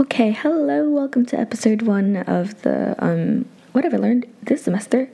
[0.00, 5.10] Okay, hello, welcome to episode one of the um what have I learned this semester?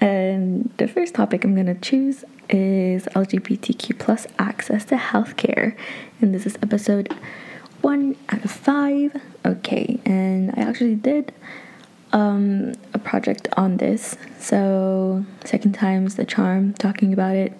[0.00, 5.76] And the first topic I'm gonna choose is LGBTQ plus access to healthcare.
[6.22, 7.14] And this is episode
[7.82, 9.20] one out of five.
[9.44, 11.34] Okay, and I actually did
[12.14, 14.16] um a project on this.
[14.38, 17.52] So second time's the charm talking about it.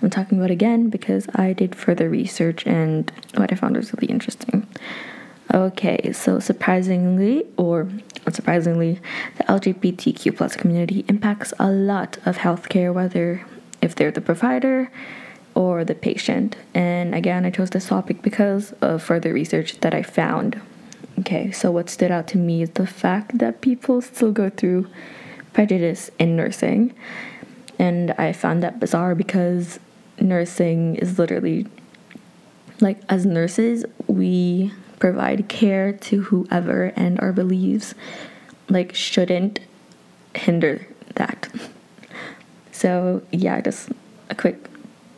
[0.00, 3.92] I'm talking about it again because I did further research and what I found was
[3.92, 4.66] really interesting.
[5.54, 7.84] Okay, so surprisingly, or
[8.26, 9.00] unsurprisingly,
[9.38, 13.46] the LGBTQ plus community impacts a lot of healthcare, whether
[13.80, 14.90] if they're the provider
[15.54, 16.56] or the patient.
[16.74, 20.60] And again, I chose this topic because of further research that I found.
[21.20, 24.86] Okay, so what stood out to me is the fact that people still go through
[25.52, 26.94] prejudice in nursing.
[27.78, 29.80] And I found that bizarre because
[30.20, 31.66] nursing is literally
[32.80, 37.94] like, as nurses, we provide care to whoever and our beliefs
[38.68, 39.60] like shouldn't
[40.34, 41.48] hinder that.
[42.72, 43.90] So yeah just
[44.30, 44.68] a quick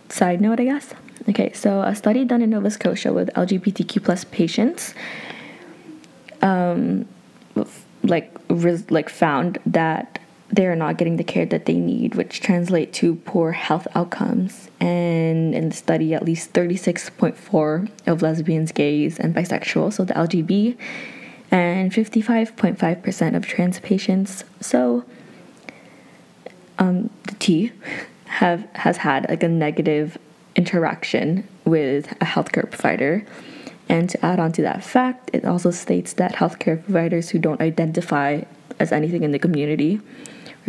[0.09, 0.95] side note i guess.
[1.29, 4.95] Okay so a study done in nova scotia with lgbtq plus patients
[6.43, 7.07] um
[8.03, 10.20] like res- like found that
[10.53, 14.69] they are not getting the care that they need, which translate to poor health outcomes.
[14.81, 20.77] And in the study, at least 36.4 of lesbians, gays, and bisexuals, so the LGB,
[21.51, 25.05] and 55.5% of trans patients, so
[26.79, 27.73] um, the T,
[28.27, 30.17] have has had like a negative
[30.55, 33.25] interaction with a healthcare provider.
[33.89, 37.61] And to add on to that fact, it also states that healthcare providers who don't
[37.61, 38.43] identify
[38.79, 40.01] as anything in the community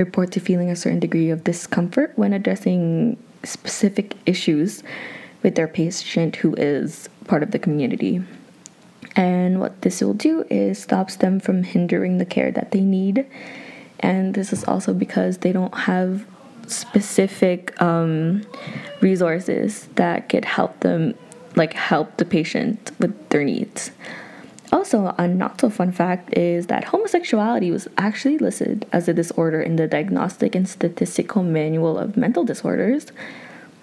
[0.03, 4.83] report to feeling a certain degree of discomfort when addressing specific issues
[5.43, 8.21] with their patient who is part of the community.
[9.15, 13.25] And what this will do is stops them from hindering the care that they need.
[13.99, 16.25] And this is also because they don't have
[16.67, 18.43] specific um,
[19.01, 21.15] resources that could help them,
[21.55, 23.91] like help the patient with their needs.
[24.71, 29.61] Also, a not so fun fact is that homosexuality was actually listed as a disorder
[29.61, 33.07] in the Diagnostic and Statistical Manual of Mental Disorders,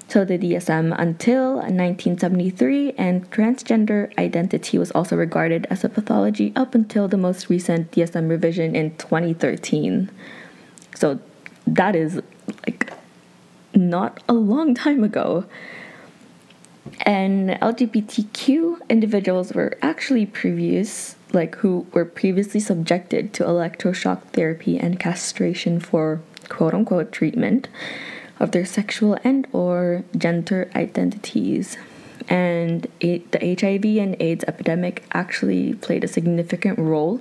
[0.08, 6.74] so the DSM, until 1973, and transgender identity was also regarded as a pathology up
[6.74, 10.10] until the most recent DSM revision in 2013.
[10.94, 11.20] So
[11.66, 12.22] that is
[12.66, 12.90] like
[13.74, 15.44] not a long time ago.
[17.02, 24.98] And LGBTQ individuals were actually previous, like who were previously subjected to electroshock therapy and
[24.98, 27.68] castration for quote unquote treatment
[28.40, 31.76] of their sexual and or gender identities.
[32.28, 37.20] And it, the HIV and AIDS epidemic actually played a significant role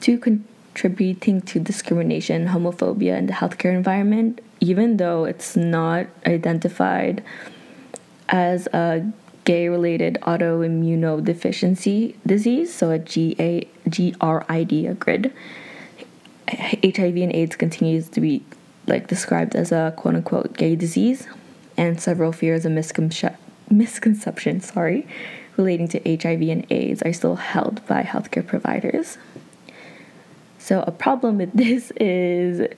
[0.00, 7.22] to contributing to discrimination, homophobia in the healthcare environment, even though it's not identified
[8.28, 9.10] as a
[9.44, 15.32] gay related autoimmunodeficiency disease, so a GA, GRID, a GRID.
[16.48, 18.44] HIV and AIDS continues to be
[18.86, 21.26] like described as a quote unquote gay disease,
[21.76, 23.40] and several fears and misconceptions
[23.70, 25.06] misconception, sorry,
[25.56, 29.18] relating to HIV and AIDS are still held by healthcare providers.
[30.58, 32.68] So a problem with this is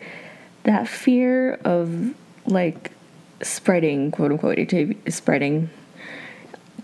[0.64, 2.14] that fear of
[2.46, 2.90] like
[3.42, 5.70] spreading quote unquote HIV spreading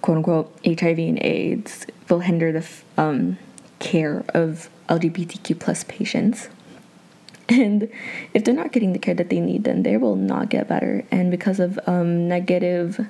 [0.02, 2.66] quote unquote HIV and AIDS will hinder the
[2.98, 3.38] um,
[3.78, 6.48] care of LGBTQ plus patients.
[7.48, 7.90] And
[8.32, 11.04] if they're not getting the care that they need, then they will not get better.
[11.10, 13.06] And because of um, negative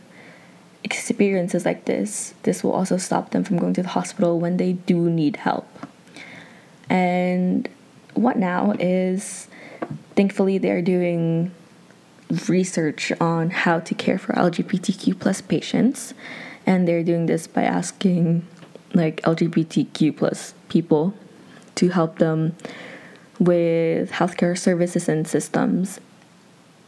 [0.85, 4.73] experiences like this, this will also stop them from going to the hospital when they
[4.73, 5.69] do need help.
[6.89, 7.69] And
[8.15, 9.49] what now is
[10.17, 11.53] thankfully they're doing
[12.49, 16.15] research on how to care for LGBTQ plus patients,
[16.67, 18.47] and they're doing this by asking
[18.95, 21.15] like LGBTQ plus people
[21.75, 22.55] to help them
[23.39, 25.99] with healthcare services and systems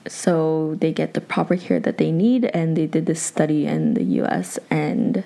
[0.07, 3.95] so they get the proper care that they need and they did this study in
[3.95, 5.25] the US and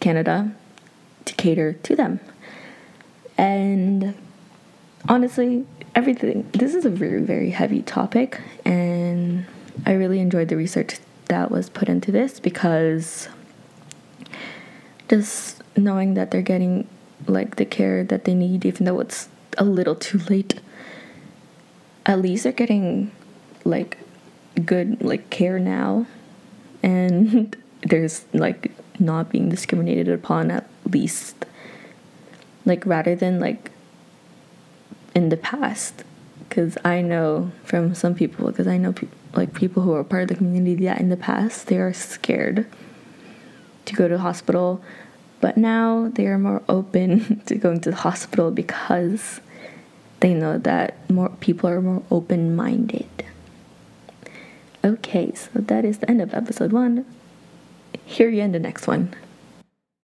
[0.00, 0.52] Canada
[1.26, 2.20] to cater to them.
[3.36, 4.14] And
[5.08, 9.44] honestly, everything this is a very very heavy topic and
[9.84, 13.28] I really enjoyed the research that was put into this because
[15.08, 16.86] just knowing that they're getting
[17.26, 20.60] like the care that they need even though it's a little too late
[22.06, 23.10] at least they're getting
[23.64, 23.98] like
[24.64, 26.06] good like care now.
[26.82, 31.46] And there's like not being discriminated upon at least
[32.66, 33.70] like rather than like
[35.14, 36.04] in the past
[36.48, 40.22] because i know from some people because i know pe- like people who are part
[40.22, 42.66] of the community that in the past they are scared
[43.84, 44.82] to go to hospital
[45.40, 49.40] but now they are more open to going to the hospital because
[50.20, 53.08] they know that more people are more open-minded.
[54.84, 57.06] Okay so that is the end of episode one.
[58.04, 59.14] Hear you in the next one